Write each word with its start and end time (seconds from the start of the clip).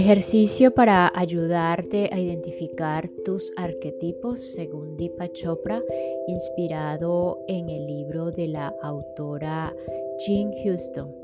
Ejercicio 0.00 0.70
para 0.72 1.12
ayudarte 1.14 2.08
a 2.10 2.18
identificar 2.18 3.10
tus 3.22 3.52
arquetipos 3.54 4.40
según 4.40 4.96
Deepa 4.96 5.30
Chopra, 5.30 5.84
inspirado 6.26 7.38
en 7.48 7.68
el 7.68 7.86
libro 7.86 8.30
de 8.30 8.48
la 8.48 8.74
autora 8.82 9.76
Jean 10.20 10.52
Houston, 10.64 11.14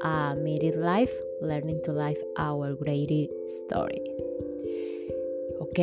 A 0.00 0.34
Made 0.34 0.76
Life, 0.78 1.12
Learning 1.42 1.82
to 1.82 1.92
Life 1.92 2.26
Our 2.38 2.74
Greatest 2.78 3.34
Stories. 3.44 4.14
¿Ok? 5.58 5.78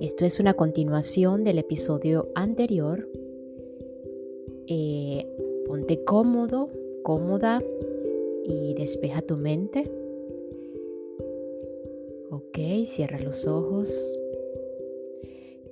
Esto 0.00 0.26
es 0.26 0.38
una 0.38 0.52
continuación 0.52 1.44
del 1.44 1.60
episodio 1.60 2.28
anterior. 2.34 3.08
Eh, 4.66 5.26
ponte 5.66 6.04
cómodo, 6.04 6.68
cómoda 7.04 7.62
y 8.44 8.74
despeja 8.74 9.22
tu 9.22 9.38
mente 9.38 9.97
Ok, 12.38 12.84
cierra 12.84 13.18
los 13.18 13.48
ojos. 13.48 14.16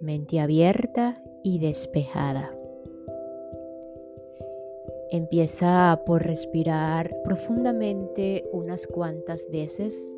Mente 0.01 0.41
abierta 0.41 1.23
y 1.45 1.61
despejada. 1.61 2.53
Empieza 5.13 6.03
por 6.05 6.25
respirar 6.25 7.23
profundamente 7.23 8.49
unas 8.51 8.89
cuantas 8.89 9.49
veces. 9.53 10.17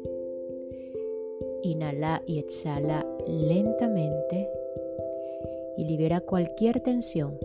Inhala 1.63 2.23
y 2.25 2.39
exhala 2.39 3.07
lentamente 3.27 4.49
y 5.77 5.85
libera 5.85 6.23
cualquier 6.23 6.81
tensión 6.81 7.39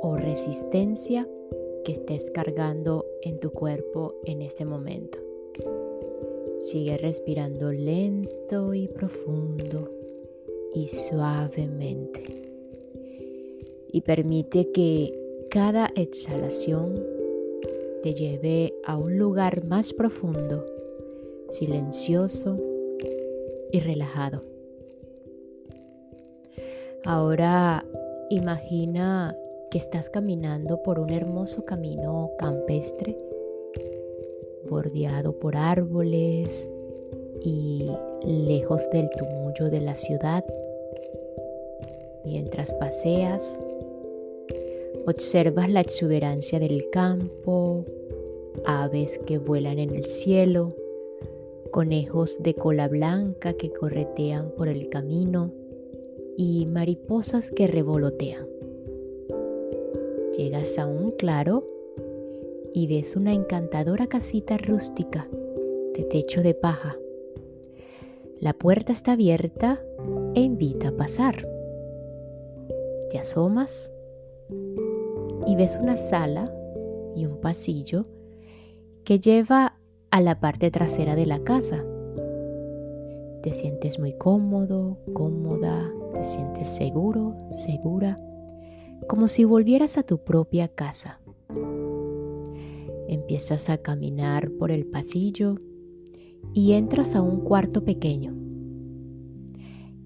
o 0.00 0.16
resistencia 0.16 1.26
que 1.84 1.90
estés 1.90 2.30
cargando 2.30 3.04
en 3.22 3.36
tu 3.36 3.50
cuerpo 3.50 4.14
en 4.24 4.42
este 4.42 4.64
momento. 4.64 5.23
Sigue 6.64 6.96
respirando 6.96 7.70
lento 7.72 8.72
y 8.72 8.88
profundo 8.88 9.90
y 10.72 10.86
suavemente. 10.86 12.22
Y 13.92 14.00
permite 14.00 14.72
que 14.72 15.12
cada 15.50 15.90
exhalación 15.94 17.04
te 18.02 18.14
lleve 18.14 18.72
a 18.86 18.96
un 18.96 19.18
lugar 19.18 19.66
más 19.66 19.92
profundo, 19.92 20.64
silencioso 21.50 22.58
y 23.70 23.80
relajado. 23.80 24.40
Ahora 27.04 27.84
imagina 28.30 29.36
que 29.70 29.76
estás 29.76 30.08
caminando 30.08 30.82
por 30.82 30.98
un 30.98 31.12
hermoso 31.12 31.66
camino 31.66 32.30
campestre 32.38 33.18
bordeado 34.68 35.32
por 35.38 35.56
árboles 35.56 36.70
y 37.42 37.90
lejos 38.24 38.88
del 38.92 39.08
tumulto 39.10 39.70
de 39.70 39.80
la 39.80 39.94
ciudad. 39.94 40.44
Mientras 42.24 42.72
paseas, 42.74 43.62
observas 45.06 45.70
la 45.70 45.80
exuberancia 45.80 46.58
del 46.58 46.88
campo, 46.90 47.84
aves 48.64 49.18
que 49.26 49.38
vuelan 49.38 49.78
en 49.78 49.94
el 49.94 50.06
cielo, 50.06 50.74
conejos 51.70 52.42
de 52.42 52.54
cola 52.54 52.88
blanca 52.88 53.52
que 53.54 53.70
corretean 53.70 54.50
por 54.56 54.68
el 54.68 54.88
camino 54.88 55.52
y 56.36 56.66
mariposas 56.66 57.50
que 57.50 57.66
revolotean. 57.66 58.46
Llegas 60.36 60.78
a 60.78 60.86
un 60.86 61.12
claro 61.12 61.73
y 62.74 62.88
ves 62.88 63.14
una 63.14 63.32
encantadora 63.32 64.08
casita 64.08 64.58
rústica 64.58 65.28
de 65.94 66.02
techo 66.02 66.42
de 66.42 66.54
paja. 66.54 66.96
La 68.40 68.52
puerta 68.52 68.92
está 68.92 69.12
abierta 69.12 69.80
e 70.34 70.40
invita 70.40 70.88
a 70.88 70.96
pasar. 70.96 71.48
Te 73.10 73.18
asomas 73.18 73.92
y 75.46 75.54
ves 75.54 75.78
una 75.80 75.96
sala 75.96 76.52
y 77.14 77.26
un 77.26 77.40
pasillo 77.40 78.06
que 79.04 79.20
lleva 79.20 79.78
a 80.10 80.20
la 80.20 80.40
parte 80.40 80.72
trasera 80.72 81.14
de 81.14 81.26
la 81.26 81.44
casa. 81.44 81.84
Te 83.42 83.52
sientes 83.52 84.00
muy 84.00 84.14
cómodo, 84.14 84.98
cómoda, 85.12 85.92
te 86.12 86.24
sientes 86.24 86.70
seguro, 86.70 87.36
segura, 87.52 88.20
como 89.06 89.28
si 89.28 89.44
volvieras 89.44 89.96
a 89.96 90.02
tu 90.02 90.18
propia 90.18 90.66
casa. 90.66 91.20
Empiezas 93.08 93.68
a 93.70 93.78
caminar 93.78 94.50
por 94.52 94.70
el 94.70 94.86
pasillo 94.86 95.56
y 96.52 96.72
entras 96.72 97.16
a 97.16 97.22
un 97.22 97.40
cuarto 97.40 97.84
pequeño. 97.84 98.34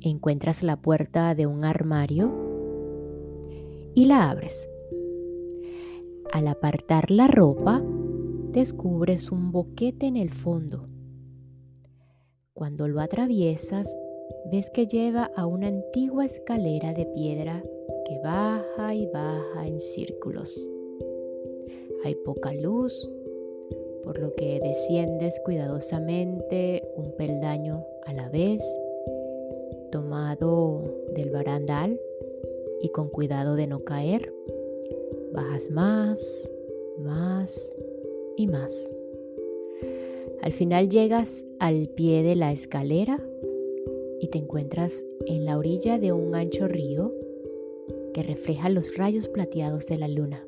Encuentras 0.00 0.62
la 0.62 0.80
puerta 0.80 1.34
de 1.34 1.46
un 1.46 1.64
armario 1.64 2.32
y 3.94 4.06
la 4.06 4.30
abres. 4.30 4.68
Al 6.32 6.48
apartar 6.48 7.10
la 7.10 7.26
ropa, 7.26 7.82
descubres 8.52 9.30
un 9.32 9.50
boquete 9.52 10.06
en 10.06 10.16
el 10.16 10.30
fondo. 10.30 10.88
Cuando 12.54 12.88
lo 12.88 13.00
atraviesas, 13.00 13.88
ves 14.50 14.70
que 14.70 14.86
lleva 14.86 15.30
a 15.36 15.46
una 15.46 15.68
antigua 15.68 16.24
escalera 16.24 16.92
de 16.92 17.06
piedra 17.06 17.62
que 18.06 18.18
baja 18.20 18.94
y 18.94 19.06
baja 19.06 19.66
en 19.66 19.80
círculos. 19.80 20.68
Hay 22.04 22.14
poca 22.14 22.52
luz, 22.52 23.10
por 24.04 24.18
lo 24.18 24.34
que 24.34 24.60
desciendes 24.60 25.40
cuidadosamente 25.44 26.82
un 26.96 27.12
peldaño 27.16 27.84
a 28.06 28.12
la 28.12 28.28
vez, 28.28 28.62
tomado 29.90 30.82
del 31.14 31.30
barandal 31.30 32.00
y 32.80 32.88
con 32.90 33.08
cuidado 33.08 33.56
de 33.56 33.66
no 33.66 33.84
caer. 33.84 34.32
Bajas 35.32 35.70
más, 35.70 36.52
más 36.98 37.76
y 38.36 38.46
más. 38.46 38.94
Al 40.40 40.52
final 40.52 40.88
llegas 40.88 41.44
al 41.58 41.88
pie 41.88 42.22
de 42.22 42.36
la 42.36 42.52
escalera 42.52 43.20
y 44.20 44.28
te 44.28 44.38
encuentras 44.38 45.04
en 45.26 45.44
la 45.44 45.58
orilla 45.58 45.98
de 45.98 46.12
un 46.12 46.34
ancho 46.34 46.68
río 46.68 47.12
que 48.14 48.22
refleja 48.22 48.68
los 48.68 48.96
rayos 48.96 49.28
plateados 49.28 49.86
de 49.86 49.98
la 49.98 50.08
luna. 50.08 50.46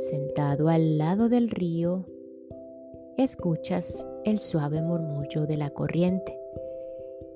Sentado 0.00 0.70
al 0.70 0.96
lado 0.96 1.28
del 1.28 1.50
río, 1.50 2.06
escuchas 3.18 4.06
el 4.24 4.38
suave 4.40 4.80
murmullo 4.80 5.46
de 5.46 5.58
la 5.58 5.68
corriente 5.68 6.38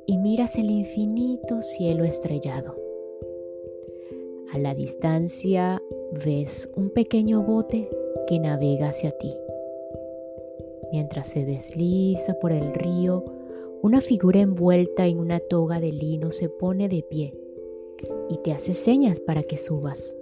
y 0.06 0.16
miras 0.16 0.56
el 0.56 0.70
infinito 0.70 1.60
cielo 1.60 2.04
estrellado. 2.04 2.74
A 4.50 4.58
la 4.58 4.74
distancia 4.74 5.82
ves 6.24 6.72
un 6.74 6.88
pequeño 6.88 7.42
bote 7.42 7.90
que 8.26 8.40
navega 8.40 8.88
hacia 8.88 9.10
ti. 9.10 9.36
Mientras 10.90 11.28
se 11.28 11.44
desliza 11.44 12.32
por 12.38 12.50
el 12.50 12.72
río, 12.72 13.26
una 13.82 14.00
figura 14.00 14.40
envuelta 14.40 15.06
en 15.06 15.18
una 15.18 15.38
toga 15.38 15.80
de 15.80 15.92
lino 15.92 16.30
se 16.30 16.48
pone 16.48 16.88
de 16.88 17.02
pie 17.02 17.34
y 18.30 18.38
te 18.38 18.52
hace 18.52 18.72
señas 18.72 19.20
para 19.20 19.42
que 19.42 19.58
subas 19.58 20.16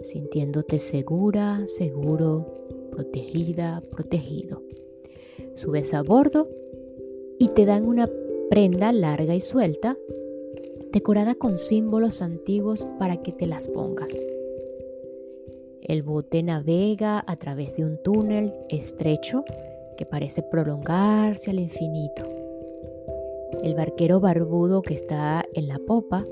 sintiéndote 0.00 0.78
segura, 0.78 1.66
seguro, 1.66 2.46
protegida, 2.90 3.82
protegido. 3.90 4.62
Subes 5.54 5.94
a 5.94 6.02
bordo 6.02 6.48
y 7.38 7.48
te 7.48 7.64
dan 7.64 7.84
una 7.86 8.08
prenda 8.50 8.92
larga 8.92 9.34
y 9.34 9.40
suelta, 9.40 9.96
decorada 10.92 11.34
con 11.34 11.58
símbolos 11.58 12.22
antiguos 12.22 12.84
para 12.98 13.22
que 13.22 13.32
te 13.32 13.46
las 13.46 13.68
pongas. 13.68 14.12
El 15.82 16.02
bote 16.02 16.42
navega 16.42 17.22
a 17.26 17.36
través 17.36 17.76
de 17.76 17.84
un 17.84 18.02
túnel 18.02 18.52
estrecho 18.68 19.44
que 19.96 20.06
parece 20.06 20.42
prolongarse 20.42 21.50
al 21.50 21.58
infinito. 21.58 22.22
El 23.62 23.74
barquero 23.74 24.20
barbudo 24.20 24.82
que 24.82 24.94
está 24.94 25.44
en 25.54 25.68
la 25.68 25.78
popa 25.78 26.24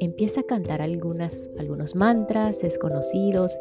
empieza 0.00 0.40
a 0.40 0.44
cantar 0.44 0.82
algunas, 0.82 1.50
algunos 1.58 1.94
mantras 1.94 2.60
desconocidos 2.60 3.56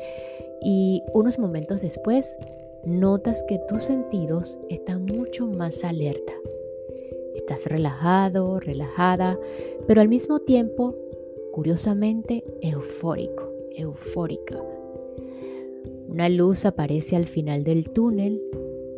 y 0.61 1.03
unos 1.13 1.37
momentos 1.37 1.81
después 1.81 2.37
notas 2.85 3.43
que 3.47 3.59
tus 3.67 3.83
sentidos 3.83 4.57
están 4.69 5.05
mucho 5.05 5.45
más 5.45 5.83
alerta. 5.83 6.33
Estás 7.35 7.65
relajado, 7.65 8.59
relajada, 8.59 9.39
pero 9.87 10.01
al 10.01 10.07
mismo 10.07 10.39
tiempo, 10.39 10.95
curiosamente, 11.51 12.43
eufórico, 12.61 13.51
eufórica. 13.71 14.61
Una 16.07 16.29
luz 16.29 16.65
aparece 16.65 17.15
al 17.15 17.27
final 17.27 17.63
del 17.63 17.89
túnel 17.91 18.41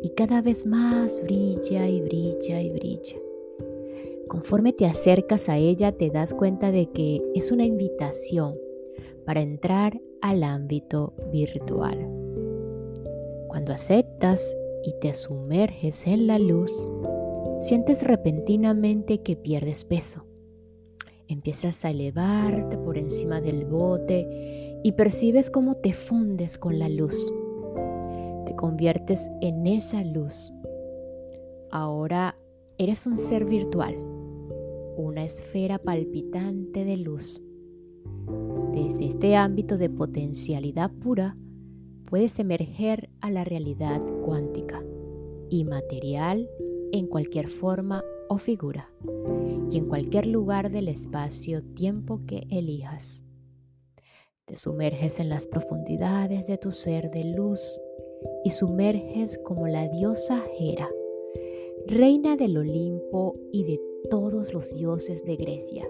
y 0.02 0.10
cada 0.10 0.42
vez 0.42 0.66
más 0.66 1.22
brilla 1.22 1.88
y 1.88 2.00
brilla 2.00 2.60
y 2.60 2.70
brilla. 2.70 3.16
Conforme 4.32 4.72
te 4.72 4.86
acercas 4.86 5.50
a 5.50 5.58
ella 5.58 5.92
te 5.92 6.08
das 6.08 6.32
cuenta 6.32 6.72
de 6.72 6.86
que 6.86 7.20
es 7.34 7.52
una 7.52 7.66
invitación 7.66 8.56
para 9.26 9.42
entrar 9.42 10.00
al 10.22 10.42
ámbito 10.42 11.12
virtual. 11.30 11.98
Cuando 13.48 13.74
aceptas 13.74 14.56
y 14.84 14.98
te 15.02 15.12
sumerges 15.12 16.06
en 16.06 16.26
la 16.28 16.38
luz, 16.38 16.72
sientes 17.60 18.04
repentinamente 18.04 19.20
que 19.20 19.36
pierdes 19.36 19.84
peso. 19.84 20.24
Empiezas 21.28 21.84
a 21.84 21.90
elevarte 21.90 22.78
por 22.78 22.96
encima 22.96 23.42
del 23.42 23.66
bote 23.66 24.80
y 24.82 24.92
percibes 24.92 25.50
cómo 25.50 25.74
te 25.76 25.92
fundes 25.92 26.56
con 26.56 26.78
la 26.78 26.88
luz. 26.88 27.30
Te 28.46 28.56
conviertes 28.56 29.28
en 29.42 29.66
esa 29.66 30.02
luz. 30.02 30.54
Ahora 31.70 32.38
eres 32.78 33.06
un 33.06 33.18
ser 33.18 33.44
virtual, 33.44 34.11
una 34.96 35.24
esfera 35.24 35.78
palpitante 35.78 36.84
de 36.84 36.96
luz 36.96 37.42
desde 38.72 39.04
este 39.04 39.36
ámbito 39.36 39.76
de 39.76 39.90
potencialidad 39.90 40.90
pura, 40.90 41.36
puedes 42.06 42.38
emerger 42.38 43.10
a 43.20 43.30
la 43.30 43.44
realidad 43.44 44.00
cuántica 44.24 44.82
y 45.50 45.64
material 45.64 46.48
en 46.92 47.06
cualquier 47.06 47.48
forma 47.48 48.02
o 48.28 48.38
figura 48.38 48.90
y 49.70 49.76
en 49.76 49.86
cualquier 49.88 50.26
lugar 50.26 50.70
del 50.70 50.88
espacio-tiempo 50.88 52.22
que 52.26 52.46
elijas. 52.50 53.24
Te 54.46 54.56
sumerges 54.56 55.20
en 55.20 55.28
las 55.28 55.46
profundidades 55.46 56.46
de 56.46 56.56
tu 56.56 56.70
ser 56.70 57.10
de 57.10 57.24
luz 57.24 57.78
y 58.44 58.50
sumerges 58.50 59.38
como 59.44 59.68
la 59.68 59.88
diosa 59.88 60.42
Hera, 60.58 60.88
reina 61.86 62.36
del 62.36 62.56
Olimpo 62.56 63.36
y 63.52 63.64
de 63.64 63.80
todos 64.10 64.52
los 64.52 64.74
dioses 64.74 65.24
de 65.24 65.36
Grecia 65.36 65.86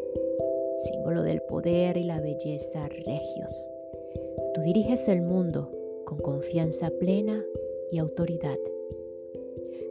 símbolo 0.82 1.22
del 1.22 1.40
poder 1.42 1.96
y 1.96 2.04
la 2.04 2.20
belleza 2.20 2.88
regios. 2.88 3.70
Tú 4.54 4.60
diriges 4.62 5.08
el 5.08 5.22
mundo 5.22 5.70
con 6.04 6.18
confianza 6.18 6.90
plena 6.90 7.44
y 7.90 7.98
autoridad. 7.98 8.58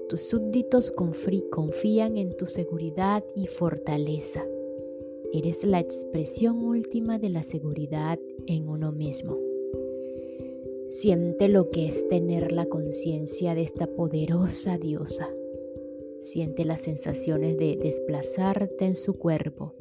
Tus 0.10 0.22
súbditos 0.22 0.92
confían 0.92 2.18
en 2.18 2.36
tu 2.36 2.46
seguridad 2.46 3.24
y 3.36 3.48
fortaleza. 3.48 4.46
Eres 5.34 5.64
la 5.64 5.80
expresión 5.80 6.66
última 6.66 7.18
de 7.18 7.30
la 7.30 7.44
seguridad 7.44 8.20
en 8.48 8.68
uno 8.68 8.92
mismo. 8.92 9.38
Siente 10.90 11.48
lo 11.48 11.70
que 11.70 11.86
es 11.86 12.06
tener 12.10 12.52
la 12.52 12.66
conciencia 12.66 13.56
de 13.56 13.62
esta 13.62 13.88
poderosa 13.88 14.78
diosa. 14.78 15.30
Siente 16.22 16.64
las 16.64 16.82
sensaciones 16.82 17.58
de 17.58 17.76
desplazarte 17.76 18.86
en 18.86 18.96
su 18.96 19.20
cuerpo 19.20 19.76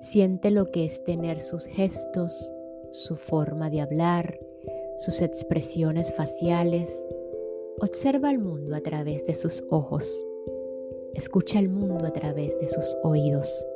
Siente 0.00 0.50
lo 0.50 0.70
que 0.70 0.84
es 0.84 1.02
tener 1.04 1.42
sus 1.42 1.64
gestos, 1.64 2.54
su 2.92 3.16
forma 3.16 3.70
de 3.70 3.80
hablar, 3.80 4.38
sus 4.98 5.20
expresiones 5.20 6.14
faciales. 6.14 7.04
Observa 7.80 8.30
el 8.30 8.38
mundo 8.38 8.76
a 8.76 8.80
través 8.82 9.24
de 9.26 9.34
sus 9.34 9.64
ojos. 9.70 10.26
Escucha 11.14 11.58
el 11.58 11.70
mundo 11.70 12.06
a 12.06 12.12
través 12.12 12.58
de 12.58 12.68
sus 12.68 12.96
oídos. 13.02 13.66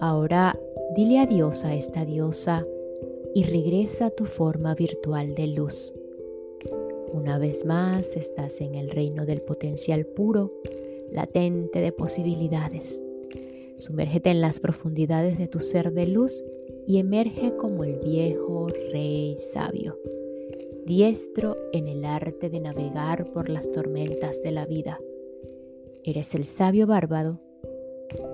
Ahora 0.00 0.58
dile 0.94 1.20
adiós 1.20 1.64
a 1.64 1.74
esta 1.74 2.04
diosa 2.04 2.66
y 3.34 3.44
regresa 3.44 4.06
a 4.06 4.10
tu 4.10 4.26
forma 4.26 4.74
virtual 4.74 5.34
de 5.34 5.46
luz. 5.46 5.94
Una 7.12 7.38
vez 7.38 7.66
más 7.66 8.16
estás 8.16 8.62
en 8.62 8.74
el 8.74 8.90
reino 8.90 9.26
del 9.26 9.42
potencial 9.42 10.06
puro, 10.06 10.50
latente 11.10 11.80
de 11.80 11.92
posibilidades. 11.92 13.04
Sumérgete 13.76 14.30
en 14.30 14.40
las 14.40 14.60
profundidades 14.60 15.36
de 15.36 15.46
tu 15.46 15.60
ser 15.60 15.92
de 15.92 16.06
luz 16.06 16.42
y 16.86 16.98
emerge 16.98 17.54
como 17.56 17.84
el 17.84 17.98
viejo 17.98 18.66
rey 18.92 19.34
sabio, 19.36 19.98
diestro 20.86 21.56
en 21.72 21.86
el 21.86 22.06
arte 22.06 22.48
de 22.48 22.60
navegar 22.60 23.30
por 23.32 23.50
las 23.50 23.70
tormentas 23.70 24.42
de 24.42 24.52
la 24.52 24.64
vida. 24.64 24.98
Eres 26.04 26.34
el 26.34 26.46
sabio 26.46 26.86
bárbaro, 26.86 27.40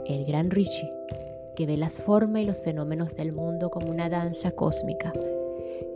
el 0.07 0.25
gran 0.25 0.51
Rishi, 0.51 0.89
que 1.57 1.67
ve 1.67 1.77
las 1.77 1.99
formas 1.99 2.43
y 2.43 2.47
los 2.47 2.63
fenómenos 2.63 3.17
del 3.17 3.33
mundo 3.33 3.71
como 3.71 3.91
una 3.91 4.09
danza 4.09 4.53
cósmica. 4.53 5.13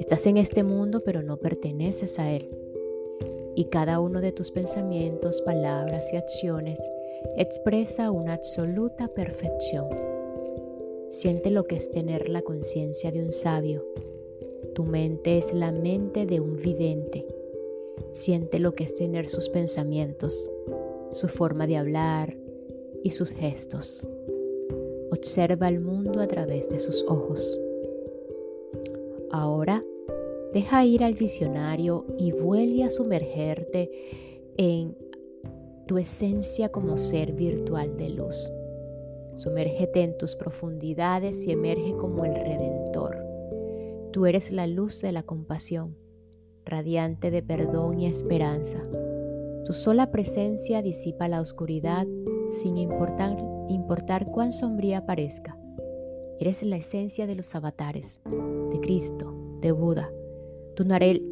Estás 0.01 0.27
en 0.27 0.37
este 0.37 0.65
mundo 0.65 1.01
pero 1.05 1.23
no 1.23 1.37
perteneces 1.37 2.19
a 2.19 2.31
él. 2.31 2.51
Y 3.55 3.67
cada 3.67 4.01
uno 4.01 4.21
de 4.21 4.33
tus 4.33 4.51
pensamientos, 4.51 5.43
palabras 5.43 6.13
y 6.13 6.17
acciones 6.17 6.79
expresa 7.37 8.11
una 8.11 8.35
absoluta 8.35 9.09
perfección. 9.09 9.89
Siente 11.09 11.51
lo 11.51 11.65
que 11.65 11.77
es 11.77 11.91
tener 11.91 12.29
la 12.29 12.43
conciencia 12.43 13.13
de 13.13 13.23
un 13.23 13.33
sabio. 13.33 13.85
Tu 14.75 14.85
mente 14.85 15.37
es 15.37 15.53
la 15.53 15.71
mente 15.71 16.25
de 16.25 16.41
un 16.41 16.57
vidente. 16.57 17.27
Siente 18.13 18.59
lo 18.59 18.75
que 18.75 18.85
es 18.85 18.95
tener 18.95 19.29
sus 19.29 19.51
pensamientos, 19.51 20.51
su 21.11 21.29
forma 21.29 21.67
de 21.67 21.77
hablar 21.77 22.37
y 23.03 23.11
sus 23.11 23.33
gestos. 23.33 24.09
Observa 25.11 25.69
el 25.69 25.81
mundo 25.81 26.21
a 26.21 26.27
través 26.27 26.71
de 26.71 26.79
sus 26.79 27.05
ojos. 27.07 27.61
Ahora, 29.31 29.85
deja 30.53 30.85
ir 30.85 31.05
al 31.05 31.15
visionario 31.15 32.07
y 32.19 32.33
vuelve 32.33 32.85
a 32.85 32.91
sumergerte 32.91 33.91
en 34.57 34.97
tu 35.87 35.99
esencia 35.99 36.71
como 36.71 36.97
ser 36.97 37.33
virtual 37.33 37.97
de 37.97 38.11
luz. 38.11 38.53
Sumérgete 39.35 40.03
en 40.03 40.17
tus 40.19 40.37
profundidades 40.37 41.47
y 41.47 41.53
emerge 41.53 41.97
como 41.97 42.25
el 42.25 42.35
Redentor. 42.35 43.19
Tú 44.13 44.27
eres 44.27 44.53
la 44.53 44.67
luz 44.67 45.01
de 45.01 45.13
la 45.13 45.23
compasión, 45.23 45.97
radiante 46.67 47.31
de 47.31 47.43
perdón 47.43 47.99
y 47.99 48.07
esperanza. 48.07 48.79
Tu 49.65 49.73
sola 49.73 50.11
presencia 50.11 50.83
disipa 50.83 51.29
la 51.29 51.41
oscuridad 51.41 52.07
sin 52.49 52.77
importar, 52.77 53.39
importar 53.69 54.31
cuán 54.31 54.53
sombría 54.53 55.07
parezca. 55.07 55.59
Eres 56.39 56.63
la 56.63 56.77
esencia 56.77 57.27
de 57.27 57.37
los 57.37 57.55
avatares, 57.55 58.21
de 58.71 58.81
Cristo, 58.81 59.33
de 59.61 59.73
Buda. 59.73 60.11
Tu, 60.77 60.85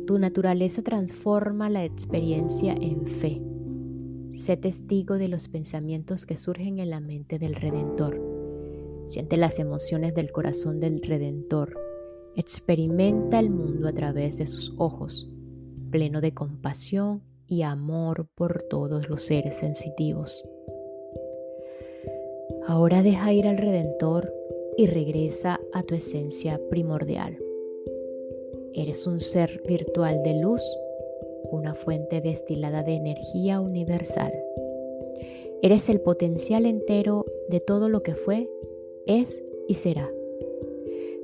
tu 0.06 0.18
naturaleza 0.18 0.82
transforma 0.82 1.70
la 1.70 1.84
experiencia 1.84 2.72
en 2.72 3.06
fe 3.06 3.42
Sé 4.32 4.56
testigo 4.56 5.18
de 5.18 5.26
los 5.28 5.48
pensamientos 5.48 6.24
que 6.24 6.36
surgen 6.36 6.78
en 6.78 6.90
la 6.90 7.00
mente 7.00 7.38
del 7.38 7.56
Redentor. 7.56 8.22
Siente 9.04 9.36
las 9.36 9.58
emociones 9.58 10.14
del 10.14 10.30
corazón 10.30 10.78
del 10.78 11.02
Redentor. 11.02 11.76
Experimenta 12.36 13.40
el 13.40 13.50
mundo 13.50 13.88
a 13.88 13.92
través 13.92 14.38
de 14.38 14.46
sus 14.46 14.72
ojos, 14.78 15.28
pleno 15.90 16.20
de 16.20 16.32
compasión 16.32 17.22
y 17.48 17.62
amor 17.62 18.28
por 18.36 18.62
todos 18.62 19.08
los 19.08 19.22
seres 19.22 19.58
sensitivos. 19.58 20.48
Ahora 22.68 23.02
deja 23.02 23.32
ir 23.32 23.48
al 23.48 23.58
Redentor 23.58 24.32
y 24.76 24.86
regresa 24.86 25.58
a 25.72 25.82
tu 25.82 25.96
esencia 25.96 26.60
primordial. 26.70 27.36
Eres 28.74 29.06
un 29.06 29.20
ser 29.20 29.62
virtual 29.66 30.22
de 30.22 30.40
luz 30.40 30.62
una 31.50 31.74
fuente 31.74 32.20
destilada 32.20 32.82
de 32.82 32.94
energía 32.94 33.60
universal. 33.60 34.32
Eres 35.62 35.88
el 35.88 36.00
potencial 36.00 36.64
entero 36.64 37.26
de 37.48 37.60
todo 37.60 37.88
lo 37.88 38.02
que 38.02 38.14
fue, 38.14 38.48
es 39.06 39.44
y 39.68 39.74
será. 39.74 40.10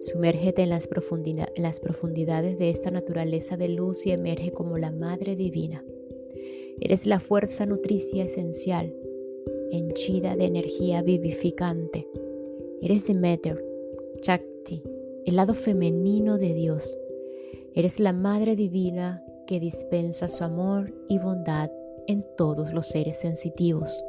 Sumérgete 0.01 0.63
en 0.63 0.69
las, 0.69 0.89
profundidades 0.89 2.59
de 2.59 2.71
esta 2.71 2.91
naturaleza 2.91 3.57
de 3.57 3.69
luz 3.69 4.07
y 4.07 4.11
emerge 4.11 4.53
como 4.53 4.77
la 4.77 4.91
Madre 4.91 5.37
Divina. 5.37 5.85
Eres 6.81 7.07
la 7.07 7.19
fuerza 7.19 7.65
nutricia 7.65 8.25
esencial, 8.25 8.95
henchida 9.71 10.37
de 10.37 10.45
energía 10.45 11.03
vivificante. 11.03 12.07
Eres 12.83 13.07
Demeter, 13.07 13.65
Chakti, 14.21 14.83
el 15.25 15.37
lado 15.37 15.55
femenino 15.55 16.37
de 16.37 16.53
Dios. 16.53 16.99
Eres 17.77 18.01
la 18.01 18.15
Madre 18.15 18.57
Divina 18.57 19.23
que 19.47 19.61
dispensa 19.61 20.31
su 20.31 20.45
amor 20.45 20.95
y 21.11 21.19
bondad 21.19 21.71
en 22.07 22.25
todos 22.39 22.73
los 22.73 22.87
seres 22.87 23.19
sensitivos. 23.19 24.03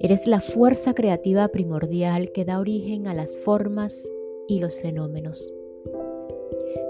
Eres 0.00 0.26
la 0.26 0.40
fuerza 0.40 0.92
creativa 0.92 1.46
primordial 1.46 2.32
que 2.32 2.44
da 2.44 2.58
origen 2.58 3.06
a 3.06 3.14
las 3.14 3.36
formas 3.36 4.12
y 4.48 4.58
los 4.58 4.74
fenómenos. 4.80 5.54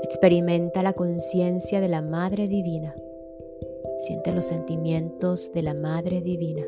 Experimenta 0.03 0.83
la 0.83 0.95
conciencia 0.95 1.83
de 1.83 1.89
la 1.89 2.01
Madre 2.01 2.49
Divina. 2.49 2.95
Siente 3.99 4.33
los 4.33 4.47
sentimientos 4.47 5.53
de 5.53 5.61
la 5.61 5.75
Madre 5.75 6.23
Divina. 6.23 6.65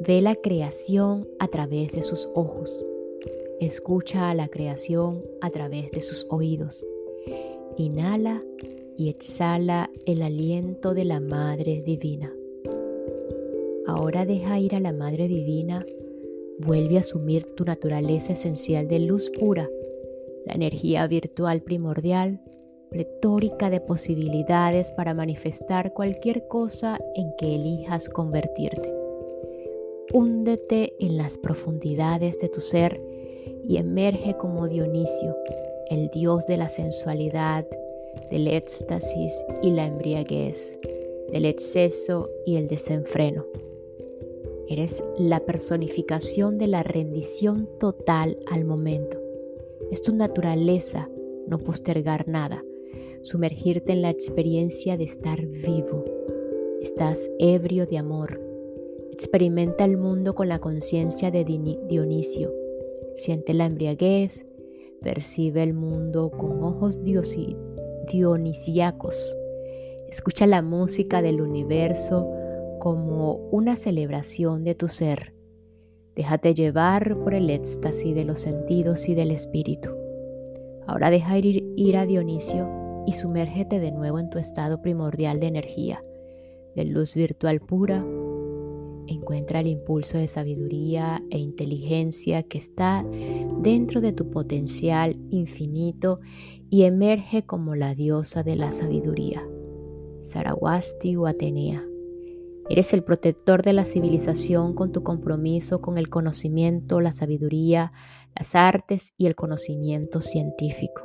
Ve 0.00 0.20
la 0.20 0.34
creación 0.34 1.26
a 1.38 1.48
través 1.48 1.92
de 1.92 2.02
sus 2.02 2.28
ojos. 2.34 2.84
Escucha 3.58 4.28
a 4.28 4.34
la 4.34 4.48
creación 4.48 5.24
a 5.40 5.48
través 5.48 5.92
de 5.92 6.02
sus 6.02 6.26
oídos. 6.28 6.86
Inhala 7.76 8.42
y 8.96 9.08
exhala 9.08 9.90
el 10.06 10.22
aliento 10.22 10.94
de 10.94 11.04
la 11.04 11.20
Madre 11.20 11.82
Divina. 11.82 12.32
Ahora 13.86 14.24
deja 14.24 14.58
ir 14.58 14.74
a 14.74 14.80
la 14.80 14.92
Madre 14.92 15.28
Divina. 15.28 15.84
Vuelve 16.58 16.96
a 16.96 17.00
asumir 17.00 17.44
tu 17.54 17.64
naturaleza 17.64 18.32
esencial 18.32 18.88
de 18.88 19.00
luz 19.00 19.30
pura 19.30 19.68
la 20.46 20.54
energía 20.54 21.06
virtual 21.08 21.60
primordial, 21.60 22.40
pletórica 22.88 23.68
de 23.68 23.80
posibilidades 23.80 24.92
para 24.92 25.12
manifestar 25.12 25.92
cualquier 25.92 26.46
cosa 26.46 26.98
en 27.16 27.32
que 27.36 27.56
elijas 27.56 28.08
convertirte. 28.08 28.94
Húndete 30.14 30.94
en 31.00 31.16
las 31.16 31.36
profundidades 31.38 32.38
de 32.38 32.48
tu 32.48 32.60
ser 32.60 33.00
y 33.64 33.76
emerge 33.76 34.36
como 34.36 34.68
Dionisio, 34.68 35.36
el 35.90 36.08
dios 36.10 36.46
de 36.46 36.56
la 36.56 36.68
sensualidad, 36.68 37.66
del 38.30 38.48
éxtasis 38.48 39.44
y 39.62 39.70
la 39.70 39.86
embriaguez, 39.86 40.78
del 41.32 41.44
exceso 41.44 42.30
y 42.44 42.56
el 42.56 42.68
desenfreno. 42.68 43.44
Eres 44.68 45.04
la 45.18 45.40
personificación 45.40 46.58
de 46.58 46.66
la 46.66 46.82
rendición 46.82 47.68
total 47.78 48.36
al 48.50 48.64
momento 48.64 49.26
es 49.90 50.02
tu 50.02 50.14
naturaleza 50.14 51.08
no 51.46 51.58
postergar 51.58 52.26
nada, 52.26 52.64
sumergirte 53.22 53.92
en 53.92 54.02
la 54.02 54.10
experiencia 54.10 54.96
de 54.96 55.04
estar 55.04 55.46
vivo. 55.46 56.04
Estás 56.80 57.30
ebrio 57.38 57.86
de 57.86 57.98
amor. 57.98 58.40
Experimenta 59.12 59.84
el 59.84 59.96
mundo 59.96 60.34
con 60.34 60.48
la 60.48 60.58
conciencia 60.58 61.30
de 61.30 61.44
Dionisio. 61.44 62.52
Siente 63.14 63.54
la 63.54 63.66
embriaguez, 63.66 64.44
percibe 65.02 65.62
el 65.62 65.74
mundo 65.74 66.30
con 66.30 66.62
ojos 66.62 67.00
dionisíacos. 68.12 69.36
Escucha 70.08 70.46
la 70.46 70.62
música 70.62 71.22
del 71.22 71.40
universo 71.40 72.28
como 72.78 73.34
una 73.50 73.76
celebración 73.76 74.64
de 74.64 74.74
tu 74.74 74.88
ser 74.88 75.36
Déjate 76.16 76.54
llevar 76.54 77.14
por 77.18 77.34
el 77.34 77.50
éxtasis 77.50 78.14
de 78.14 78.24
los 78.24 78.40
sentidos 78.40 79.06
y 79.06 79.14
del 79.14 79.30
espíritu. 79.30 79.90
Ahora 80.86 81.10
deja 81.10 81.36
ir, 81.36 81.62
ir 81.76 81.96
a 81.98 82.06
Dionisio 82.06 83.04
y 83.06 83.12
sumérgete 83.12 83.78
de 83.80 83.92
nuevo 83.92 84.18
en 84.18 84.30
tu 84.30 84.38
estado 84.38 84.80
primordial 84.80 85.40
de 85.40 85.48
energía, 85.48 86.02
de 86.74 86.86
luz 86.86 87.14
virtual 87.14 87.60
pura. 87.60 88.02
Encuentra 89.08 89.60
el 89.60 89.68
impulso 89.68 90.18
de 90.18 90.26
sabiduría 90.26 91.22
e 91.30 91.38
inteligencia 91.38 92.42
que 92.42 92.58
está 92.58 93.04
dentro 93.60 94.00
de 94.00 94.12
tu 94.12 94.30
potencial 94.30 95.16
infinito 95.30 96.20
y 96.70 96.82
emerge 96.82 97.44
como 97.44 97.76
la 97.76 97.94
diosa 97.94 98.42
de 98.42 98.56
la 98.56 98.72
sabiduría, 98.72 99.46
Sarawasti 100.22 101.14
o 101.16 101.26
Atenea. 101.26 101.84
Eres 102.68 102.92
el 102.94 103.04
protector 103.04 103.62
de 103.62 103.72
la 103.72 103.84
civilización 103.84 104.74
con 104.74 104.90
tu 104.90 105.04
compromiso 105.04 105.80
con 105.80 105.98
el 105.98 106.08
conocimiento, 106.08 107.00
la 107.00 107.12
sabiduría, 107.12 107.92
las 108.34 108.56
artes 108.56 109.14
y 109.16 109.26
el 109.26 109.36
conocimiento 109.36 110.20
científico. 110.20 111.02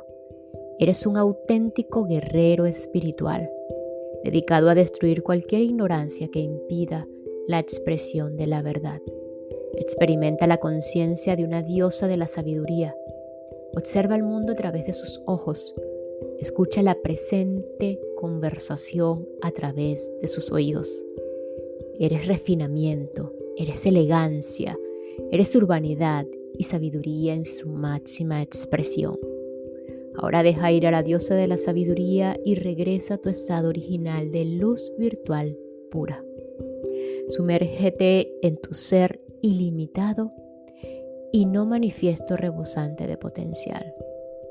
Eres 0.80 1.06
un 1.06 1.16
auténtico 1.16 2.04
guerrero 2.04 2.66
espiritual, 2.66 3.48
dedicado 4.24 4.70
a 4.70 4.74
destruir 4.74 5.22
cualquier 5.22 5.62
ignorancia 5.62 6.28
que 6.32 6.40
impida 6.40 7.06
la 7.46 7.58
expresión 7.58 8.36
de 8.36 8.46
la 8.46 8.62
verdad. 8.62 9.00
Experimenta 9.74 10.46
la 10.46 10.58
conciencia 10.58 11.36
de 11.36 11.44
una 11.44 11.62
diosa 11.62 12.06
de 12.06 12.16
la 12.16 12.26
sabiduría. 12.26 12.94
Observa 13.74 14.14
el 14.14 14.22
mundo 14.22 14.52
a 14.52 14.56
través 14.56 14.86
de 14.86 14.92
sus 14.92 15.20
ojos. 15.26 15.74
Escucha 16.38 16.82
la 16.82 16.94
presente 16.94 17.98
conversación 18.16 19.26
a 19.40 19.50
través 19.50 20.12
de 20.20 20.28
sus 20.28 20.52
oídos. 20.52 21.04
Eres 21.98 22.26
refinamiento, 22.26 23.32
eres 23.56 23.86
elegancia, 23.86 24.78
eres 25.30 25.54
urbanidad 25.56 26.26
y 26.56 26.64
sabiduría 26.64 27.34
en 27.34 27.44
su 27.44 27.68
máxima 27.68 28.42
expresión. 28.42 29.18
Ahora 30.14 30.42
deja 30.42 30.70
ir 30.70 30.86
a 30.86 30.90
la 30.90 31.02
diosa 31.02 31.34
de 31.34 31.48
la 31.48 31.56
sabiduría 31.56 32.38
y 32.44 32.54
regresa 32.54 33.14
a 33.14 33.18
tu 33.18 33.30
estado 33.30 33.68
original 33.68 34.30
de 34.30 34.44
luz 34.44 34.92
virtual 34.98 35.56
pura. 35.90 36.22
Sumérgete 37.28 38.32
en 38.42 38.56
tu 38.56 38.74
ser 38.74 39.20
ilimitado 39.40 40.32
y 41.32 41.46
no 41.46 41.66
manifiesto 41.66 42.36
rebosante 42.36 43.06
de 43.06 43.16
potencial. 43.16 43.94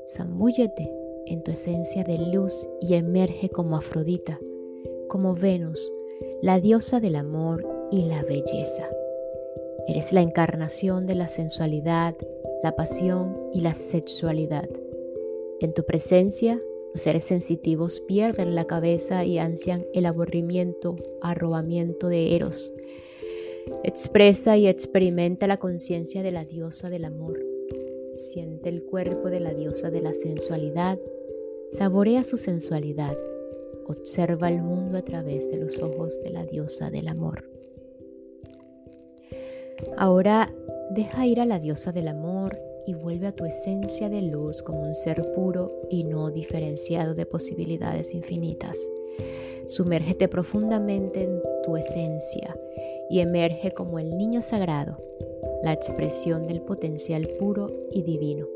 Zambúllete 0.08 0.90
en 1.26 1.42
tu 1.42 1.52
esencia 1.52 2.04
de 2.04 2.18
luz 2.18 2.68
y 2.80 2.94
emerge 2.94 3.48
como 3.48 3.76
Afrodita, 3.76 4.40
como 5.08 5.34
Venus, 5.34 5.90
la 6.42 6.60
diosa 6.60 7.00
del 7.00 7.16
amor 7.16 7.66
y 7.90 8.02
la 8.02 8.22
belleza. 8.22 8.88
Eres 9.86 10.12
la 10.12 10.22
encarnación 10.22 11.06
de 11.06 11.14
la 11.14 11.26
sensualidad, 11.26 12.14
la 12.62 12.74
pasión 12.74 13.36
y 13.52 13.60
la 13.60 13.74
sexualidad. 13.74 14.68
En 15.60 15.72
tu 15.74 15.84
presencia, 15.84 16.60
los 16.92 17.02
seres 17.02 17.24
sensitivos 17.24 18.00
pierden 18.00 18.54
la 18.54 18.66
cabeza 18.66 19.24
y 19.24 19.38
ansian 19.38 19.84
el 19.94 20.06
aburrimiento, 20.06 20.96
arrobamiento 21.20 22.08
de 22.08 22.36
Eros. 22.36 22.72
Expresa 23.84 24.56
y 24.56 24.66
experimenta 24.66 25.46
la 25.46 25.58
conciencia 25.58 26.22
de 26.22 26.32
la 26.32 26.44
diosa 26.44 26.90
del 26.90 27.04
amor. 27.04 27.38
Siente 28.14 28.68
el 28.68 28.82
cuerpo 28.82 29.30
de 29.30 29.40
la 29.40 29.54
diosa 29.54 29.90
de 29.90 30.02
la 30.02 30.12
sensualidad. 30.12 30.98
Saborea 31.70 32.24
su 32.24 32.36
sensualidad 32.36 33.16
Observa 33.86 34.48
el 34.48 34.62
mundo 34.62 34.98
a 34.98 35.02
través 35.02 35.50
de 35.50 35.56
los 35.56 35.82
ojos 35.82 36.22
de 36.22 36.30
la 36.30 36.44
diosa 36.44 36.90
del 36.90 37.08
amor. 37.08 37.44
Ahora 39.96 40.54
deja 40.90 41.26
ir 41.26 41.40
a 41.40 41.46
la 41.46 41.58
diosa 41.58 41.90
del 41.92 42.08
amor 42.08 42.58
y 42.86 42.94
vuelve 42.94 43.28
a 43.28 43.32
tu 43.32 43.44
esencia 43.44 44.08
de 44.08 44.22
luz 44.22 44.62
como 44.62 44.82
un 44.82 44.94
ser 44.94 45.22
puro 45.34 45.72
y 45.90 46.04
no 46.04 46.30
diferenciado 46.30 47.14
de 47.14 47.26
posibilidades 47.26 48.14
infinitas. 48.14 48.78
Sumérgete 49.66 50.28
profundamente 50.28 51.24
en 51.24 51.40
tu 51.64 51.76
esencia 51.76 52.56
y 53.08 53.20
emerge 53.20 53.72
como 53.72 53.98
el 53.98 54.16
niño 54.16 54.42
sagrado, 54.42 54.98
la 55.62 55.72
expresión 55.72 56.46
del 56.46 56.60
potencial 56.62 57.28
puro 57.38 57.72
y 57.90 58.02
divino. 58.02 58.46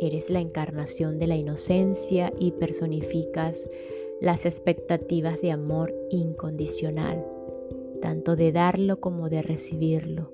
Eres 0.00 0.30
la 0.30 0.40
encarnación 0.40 1.18
de 1.18 1.26
la 1.26 1.36
inocencia 1.36 2.32
y 2.38 2.52
personificas 2.52 3.68
las 4.20 4.46
expectativas 4.46 5.40
de 5.40 5.50
amor 5.50 5.94
incondicional, 6.10 7.24
tanto 8.00 8.36
de 8.36 8.52
darlo 8.52 9.00
como 9.00 9.28
de 9.28 9.42
recibirlo. 9.42 10.30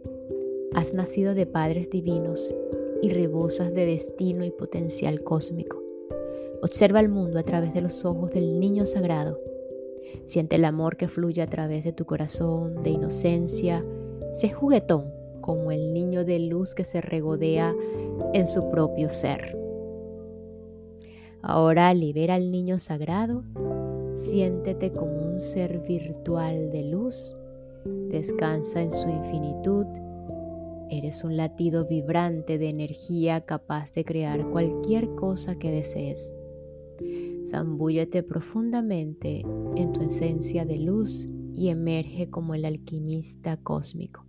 Has 0.73 0.93
nacido 0.93 1.35
de 1.35 1.47
padres 1.47 1.91
divinos 1.91 2.55
y 3.03 3.11
rebosas 3.11 3.75
de 3.75 3.87
destino 3.87 4.45
y 4.45 4.51
potencial 4.51 5.23
cósmico. 5.23 5.83
Observa 6.63 7.01
el 7.01 7.09
mundo 7.09 7.39
a 7.39 7.43
través 7.43 7.75
de 7.75 7.81
los 7.81 8.05
ojos 8.05 8.31
del 8.31 8.59
niño 8.59 8.87
sagrado. 8.87 9.39
Siente 10.25 10.57
el 10.57 10.65
amor 10.65 10.97
que 10.97 11.09
fluye 11.09 11.43
a 11.43 11.47
través 11.47 11.85
de 11.85 11.93
tu 11.93 12.05
corazón 12.05 12.83
de 12.83 12.91
inocencia. 12.91 13.85
Sé 14.33 14.51
juguetón 14.51 15.13
como 15.41 15.71
el 15.71 15.93
niño 15.93 16.25
de 16.25 16.39
luz 16.39 16.75
que 16.75 16.85
se 16.85 17.01
regodea 17.01 17.75
en 18.33 18.47
su 18.47 18.71
propio 18.71 19.11
ser. 19.11 19.57
Ahora 21.43 21.93
libera 21.95 22.35
al 22.35 22.51
niño 22.51 22.79
sagrado 22.79 23.45
Siéntete 24.17 24.93
como 24.93 25.31
un 25.31 25.41
ser 25.41 25.81
virtual 25.81 26.71
de 26.71 26.85
luz. 26.85 27.37
Descansa 28.09 28.81
en 28.81 28.91
su 28.91 29.11
infinitud. 29.11 29.85
Eres 30.89 31.25
un 31.25 31.37
latido 31.37 31.87
vibrante 31.87 32.59
de 32.59 32.69
energía 32.69 33.41
capaz 33.41 33.93
de 33.95 34.05
crear 34.05 34.49
cualquier 34.51 35.15
cosa 35.17 35.59
que 35.59 35.71
desees. 35.71 36.35
Zambúllete 37.47 38.23
profundamente 38.23 39.45
en 39.77 39.93
tu 39.93 40.03
esencia 40.03 40.65
de 40.65 40.79
luz 40.79 41.29
y 41.53 41.69
emerge 41.69 42.31
como 42.31 42.55
el 42.55 42.65
alquimista 42.65 43.57
cósmico. 43.57 44.25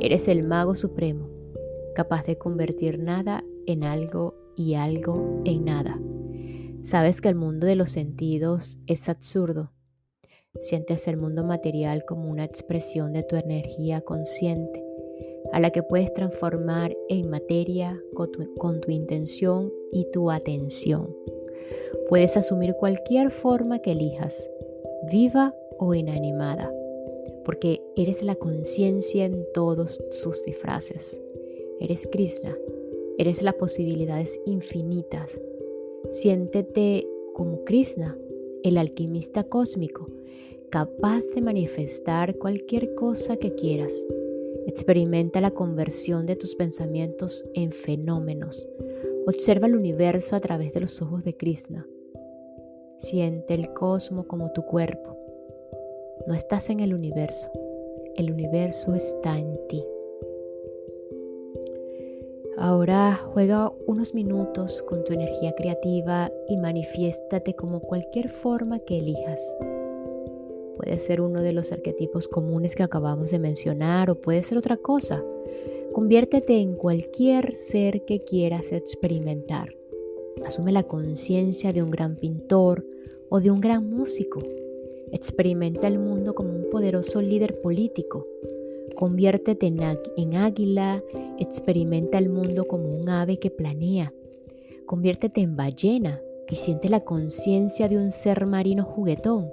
Eres 0.00 0.28
el 0.28 0.44
mago 0.44 0.74
supremo, 0.74 1.28
capaz 1.94 2.24
de 2.24 2.38
convertir 2.38 2.98
nada 2.98 3.42
en 3.66 3.82
algo 3.82 4.34
y 4.56 4.74
algo 4.74 5.42
en 5.44 5.64
nada. 5.64 6.00
Sabes 6.82 7.20
que 7.20 7.28
el 7.28 7.34
mundo 7.34 7.66
de 7.66 7.74
los 7.74 7.90
sentidos 7.90 8.78
es 8.86 9.08
absurdo. 9.08 9.72
Sientes 10.60 11.08
el 11.08 11.16
mundo 11.16 11.44
material 11.44 12.04
como 12.06 12.30
una 12.30 12.44
expresión 12.44 13.12
de 13.12 13.22
tu 13.22 13.36
energía 13.36 14.00
consciente, 14.00 14.87
a 15.52 15.60
la 15.60 15.70
que 15.70 15.82
puedes 15.82 16.12
transformar 16.12 16.96
en 17.08 17.30
materia 17.30 18.02
con 18.14 18.30
tu, 18.80 18.90
intención 18.90 19.72
y 19.92 20.04
tu 20.10 20.30
atención. 20.30 21.16
Puedes 22.08 22.36
asumir 22.36 22.74
cualquier 22.74 23.30
forma 23.30 23.80
que 23.80 23.92
elijas, 23.92 24.50
viva 25.10 25.54
o 25.78 25.94
inanimada, 25.94 26.72
porque 27.44 27.80
eres 27.96 28.22
la 28.22 28.34
conciencia 28.34 29.24
en 29.24 29.46
todos 29.54 30.02
sus 30.10 30.44
disfraces. 30.44 31.20
Eres 31.80 32.06
Krishna, 32.10 32.56
eres 33.18 33.42
las 33.42 33.54
posibilidades 33.54 34.40
infinitas. 34.46 35.40
Siéntete 36.10 37.06
como 37.34 37.64
Krishna, 37.64 38.16
el 38.62 38.78
alquimista 38.78 39.44
cósmico, 39.44 40.08
capaz 40.70 41.24
de 41.34 41.40
manifestar 41.40 42.36
cualquier 42.36 42.94
cosa 42.94 43.36
que 43.36 43.54
quieras. 43.54 44.06
Experimenta 44.68 45.40
la 45.40 45.52
conversión 45.52 46.26
de 46.26 46.36
tus 46.36 46.54
pensamientos 46.54 47.42
en 47.54 47.72
fenómenos. 47.72 48.68
Observa 49.26 49.66
el 49.66 49.74
universo 49.74 50.36
a 50.36 50.40
través 50.40 50.74
de 50.74 50.80
los 50.80 51.00
ojos 51.00 51.24
de 51.24 51.34
Krishna. 51.34 51.86
Siente 52.98 53.54
el 53.54 53.72
cosmos 53.72 54.26
como 54.26 54.52
tu 54.52 54.66
cuerpo. 54.66 55.16
No 56.26 56.34
estás 56.34 56.68
en 56.68 56.80
el 56.80 56.92
universo, 56.92 57.50
el 58.14 58.30
universo 58.30 58.94
está 58.94 59.38
en 59.38 59.58
ti. 59.68 59.82
Ahora 62.58 63.14
juega 63.14 63.72
unos 63.86 64.12
minutos 64.12 64.82
con 64.82 65.02
tu 65.04 65.14
energía 65.14 65.54
creativa 65.54 66.30
y 66.46 66.58
manifiéstate 66.58 67.54
como 67.54 67.80
cualquier 67.80 68.28
forma 68.28 68.80
que 68.80 68.98
elijas. 68.98 69.40
Puede 70.88 71.00
ser 71.00 71.20
uno 71.20 71.42
de 71.42 71.52
los 71.52 71.70
arquetipos 71.70 72.28
comunes 72.28 72.74
que 72.74 72.82
acabamos 72.82 73.30
de 73.30 73.38
mencionar 73.38 74.08
o 74.08 74.14
puede 74.14 74.42
ser 74.42 74.56
otra 74.56 74.78
cosa. 74.78 75.22
Conviértete 75.92 76.60
en 76.60 76.76
cualquier 76.76 77.54
ser 77.54 78.06
que 78.06 78.24
quieras 78.24 78.72
experimentar. 78.72 79.76
Asume 80.46 80.72
la 80.72 80.84
conciencia 80.84 81.74
de 81.74 81.82
un 81.82 81.90
gran 81.90 82.16
pintor 82.16 82.86
o 83.28 83.38
de 83.40 83.50
un 83.50 83.60
gran 83.60 83.90
músico. 83.90 84.40
Experimenta 85.12 85.88
el 85.88 85.98
mundo 85.98 86.34
como 86.34 86.54
un 86.54 86.70
poderoso 86.70 87.20
líder 87.20 87.60
político 87.60 88.26
Conviértete 88.96 89.66
en, 89.66 90.34
águila, 90.34 91.04
experimenta 91.38 92.16
el 92.16 92.30
mundo 92.30 92.64
como 92.64 92.88
un 92.88 93.10
ave 93.10 93.38
que 93.38 93.50
planea. 93.50 94.12
Conviértete 94.86 95.42
en 95.42 95.54
ballena 95.54 96.20
y 96.48 96.56
siente 96.56 96.88
la 96.88 97.00
conciencia 97.00 97.88
de 97.88 97.98
un 97.98 98.10
ser 98.10 98.46
marino 98.46 98.84
juguetón. 98.84 99.50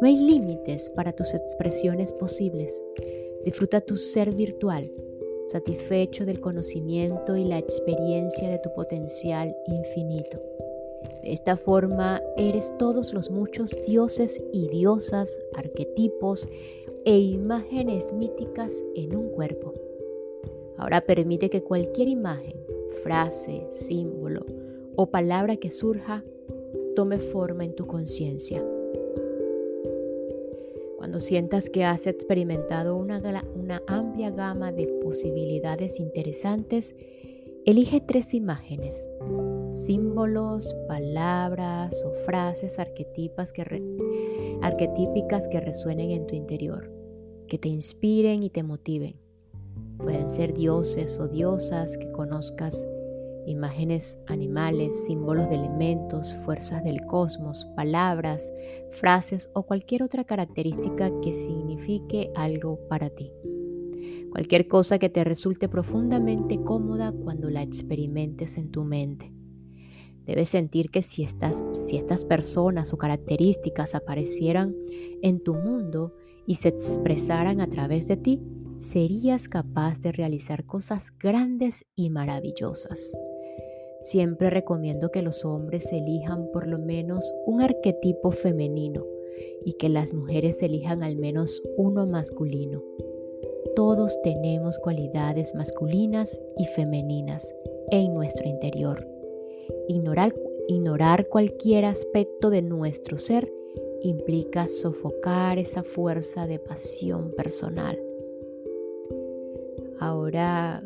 No 0.00 0.08
hay 0.08 0.16
límites 0.16 0.90
para 0.90 1.12
tus 1.12 1.32
expresiones 1.34 2.12
posibles. 2.12 2.84
Disfruta 3.44 3.80
tu 3.80 3.96
ser 3.96 4.34
virtual, 4.34 4.90
satisfecho 5.46 6.26
del 6.26 6.40
conocimiento 6.40 7.36
y 7.36 7.44
la 7.44 7.58
experiencia 7.58 8.50
de 8.50 8.58
tu 8.58 8.72
potencial 8.74 9.56
infinito. 9.66 10.38
De 11.22 11.32
esta 11.32 11.56
forma 11.56 12.20
eres 12.36 12.76
todos 12.78 13.14
los 13.14 13.30
muchos 13.30 13.74
dioses 13.86 14.42
y 14.52 14.68
diosas, 14.68 15.40
arquetipos 15.54 16.48
e 17.04 17.18
imágenes 17.18 18.12
míticas 18.12 18.84
en 18.94 19.16
un 19.16 19.30
cuerpo. 19.30 19.72
Ahora 20.76 21.00
permite 21.00 21.48
que 21.48 21.62
cualquier 21.62 22.08
imagen, 22.08 22.56
frase, 23.02 23.66
símbolo 23.72 24.44
o 24.96 25.06
palabra 25.06 25.56
que 25.56 25.70
surja 25.70 26.24
tome 26.94 27.18
forma 27.18 27.64
en 27.64 27.74
tu 27.74 27.86
conciencia. 27.86 28.64
Sientas 31.18 31.70
que 31.70 31.84
has 31.84 32.06
experimentado 32.06 32.96
una, 32.96 33.20
amplia 33.86 34.30
gama 34.30 34.72
de 34.72 34.86
posibilidades 35.02 35.98
interesantes, 35.98 36.94
elige 37.64 38.00
tres 38.00 38.34
imágenes, 38.34 39.08
símbolos, 39.70 40.74
palabras 40.88 42.04
o 42.04 42.12
frases 42.24 42.78
arquetípicas 42.78 43.52
que, 43.52 43.62
arquetípicas 44.62 45.48
que 45.48 45.60
resuenen 45.60 46.10
en 46.10 46.26
tu 46.26 46.34
interior 46.34 46.96
que 47.46 47.58
te 47.58 47.68
inspiren 47.68 48.42
y 48.42 48.50
te 48.50 48.62
motiven. 48.62 49.16
Pueden 49.98 50.28
ser 50.28 50.52
dioses 50.52 51.18
o 51.18 51.28
diosas 51.28 51.96
que 51.96 52.10
conozcas, 52.12 52.86
imágenes 53.46 54.18
animales, 54.26 55.06
símbolos 55.06 55.48
de 55.48 55.56
elementos, 55.56 56.36
fuerzas 56.44 56.84
del 56.84 57.00
cosmos, 57.02 57.66
palabras, 57.76 58.52
frases 58.90 59.50
o 59.54 59.62
cualquier 59.62 60.02
otra 60.02 60.24
característica 60.24 61.10
que 61.20 61.32
signifique 61.32 62.30
algo 62.34 62.80
para 62.88 63.10
ti. 63.10 63.32
Cualquier 64.30 64.68
cosa 64.68 64.98
que 64.98 65.08
te 65.08 65.24
resulte 65.24 65.68
profundamente 65.68 66.60
cómoda 66.60 67.12
cuando 67.12 67.48
la 67.48 67.62
experimentes 67.62 68.58
en 68.58 68.70
tu 68.70 68.84
mente. 68.84 69.32
Debes 70.24 70.48
sentir 70.48 70.90
que 70.90 71.02
si 71.02 71.22
estas, 71.22 71.62
si 71.72 71.96
estas 71.96 72.24
personas 72.24 72.92
o 72.92 72.98
características 72.98 73.94
aparecieran 73.94 74.74
en 75.22 75.40
tu 75.40 75.54
mundo, 75.54 76.12
y 76.46 76.54
se 76.54 76.68
expresaran 76.68 77.60
a 77.60 77.68
través 77.68 78.08
de 78.08 78.16
ti, 78.16 78.40
serías 78.78 79.48
capaz 79.48 80.00
de 80.00 80.12
realizar 80.12 80.64
cosas 80.64 81.12
grandes 81.18 81.84
y 81.96 82.10
maravillosas. 82.10 83.12
Siempre 84.06 84.50
recomiendo 84.50 85.10
que 85.10 85.20
los 85.20 85.44
hombres 85.44 85.92
elijan 85.92 86.46
por 86.52 86.68
lo 86.68 86.78
menos 86.78 87.34
un 87.44 87.60
arquetipo 87.60 88.30
femenino 88.30 89.04
y 89.64 89.72
que 89.72 89.88
las 89.88 90.14
mujeres 90.14 90.62
elijan 90.62 91.02
al 91.02 91.16
menos 91.16 91.60
uno 91.76 92.06
masculino. 92.06 92.84
Todos 93.74 94.16
tenemos 94.22 94.78
cualidades 94.78 95.56
masculinas 95.56 96.40
y 96.56 96.66
femeninas 96.66 97.52
en 97.90 98.14
nuestro 98.14 98.46
interior. 98.46 99.04
Ignorar, 99.88 100.32
ignorar 100.68 101.26
cualquier 101.26 101.84
aspecto 101.84 102.48
de 102.48 102.62
nuestro 102.62 103.18
ser 103.18 103.52
implica 104.02 104.68
sofocar 104.68 105.58
esa 105.58 105.82
fuerza 105.82 106.46
de 106.46 106.60
pasión 106.60 107.32
personal. 107.32 108.00
Ahora 109.98 110.84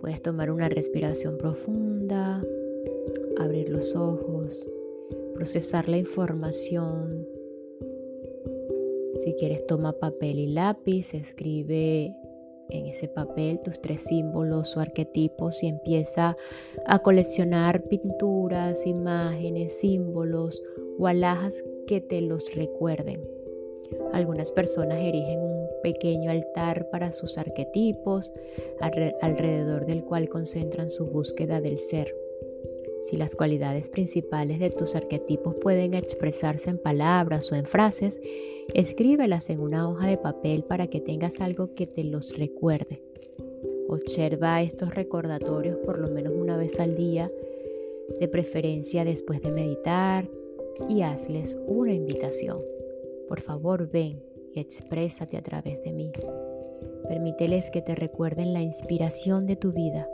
puedes 0.00 0.22
tomar 0.22 0.50
una 0.50 0.68
respiración 0.68 1.36
profunda, 1.38 2.42
abrir 3.38 3.68
los 3.68 3.94
ojos, 3.94 4.70
procesar 5.34 5.88
la 5.88 5.98
información. 5.98 7.26
Si 9.18 9.34
quieres 9.34 9.66
toma 9.66 9.92
papel 9.92 10.38
y 10.38 10.46
lápiz, 10.48 11.14
escribe 11.14 12.14
en 12.70 12.86
ese 12.86 13.08
papel 13.08 13.60
tus 13.62 13.80
tres 13.80 14.02
símbolos 14.04 14.76
o 14.76 14.80
arquetipos 14.80 15.62
y 15.62 15.66
empieza 15.66 16.36
a 16.86 16.98
coleccionar 17.00 17.82
pinturas, 17.84 18.86
imágenes, 18.86 19.78
símbolos 19.80 20.62
o 20.98 21.06
alhajas 21.06 21.64
que 21.86 22.00
te 22.00 22.20
los 22.20 22.54
recuerden. 22.54 23.20
Algunas 24.12 24.52
personas 24.52 24.98
erigen 24.98 25.40
un 25.40 25.59
pequeño 25.82 26.30
altar 26.30 26.88
para 26.90 27.12
sus 27.12 27.38
arquetipos, 27.38 28.32
alrededor 28.80 29.86
del 29.86 30.04
cual 30.04 30.28
concentran 30.28 30.90
su 30.90 31.06
búsqueda 31.06 31.60
del 31.60 31.78
ser. 31.78 32.14
Si 33.02 33.16
las 33.16 33.34
cualidades 33.34 33.88
principales 33.88 34.58
de 34.58 34.70
tus 34.70 34.94
arquetipos 34.94 35.54
pueden 35.56 35.94
expresarse 35.94 36.70
en 36.70 36.78
palabras 36.78 37.50
o 37.50 37.54
en 37.54 37.64
frases, 37.64 38.20
escríbelas 38.74 39.48
en 39.48 39.60
una 39.60 39.88
hoja 39.88 40.06
de 40.06 40.18
papel 40.18 40.64
para 40.64 40.88
que 40.88 41.00
tengas 41.00 41.40
algo 41.40 41.74
que 41.74 41.86
te 41.86 42.04
los 42.04 42.36
recuerde. 42.36 43.02
Observa 43.88 44.62
estos 44.62 44.94
recordatorios 44.94 45.78
por 45.78 45.98
lo 45.98 46.08
menos 46.08 46.34
una 46.34 46.56
vez 46.56 46.78
al 46.78 46.94
día, 46.94 47.30
de 48.20 48.28
preferencia 48.28 49.04
después 49.04 49.40
de 49.40 49.50
meditar, 49.50 50.28
y 50.88 51.02
hazles 51.02 51.58
una 51.66 51.92
invitación. 51.92 52.58
Por 53.28 53.40
favor, 53.40 53.90
ven 53.90 54.22
exprésate 54.54 55.36
a 55.36 55.42
través 55.42 55.82
de 55.82 55.92
mí. 55.92 56.12
Permíteles 57.08 57.70
que 57.70 57.82
te 57.82 57.94
recuerden 57.94 58.52
la 58.52 58.62
inspiración 58.62 59.46
de 59.46 59.56
tu 59.56 59.72
vida. 59.72 60.08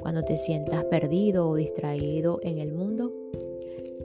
Cuando 0.00 0.22
te 0.22 0.36
sientas 0.36 0.84
perdido 0.84 1.48
o 1.48 1.56
distraído 1.56 2.40
en 2.42 2.58
el 2.58 2.72
mundo, 2.72 3.12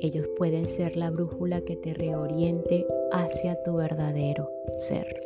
ellos 0.02 0.28
pueden 0.38 0.68
ser 0.68 0.96
la 0.96 1.10
brújula 1.10 1.62
que 1.62 1.76
te 1.76 1.94
reoriente 1.94 2.86
hacia 3.12 3.62
tu 3.64 3.76
verdadero 3.76 4.50
ser. 4.76 5.20